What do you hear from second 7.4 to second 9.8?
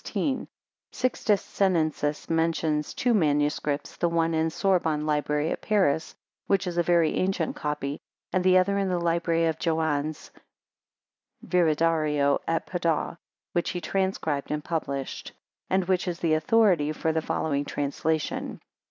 copy, and the other in the Library of